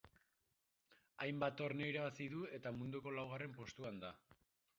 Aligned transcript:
Hainbat 1.25 1.59
torneo 1.59 1.89
irabazi 1.91 2.27
du 2.33 2.41
eta 2.59 2.73
munduko 2.79 3.15
laugarren 3.19 3.55
postuan 3.61 4.03
da. 4.07 4.13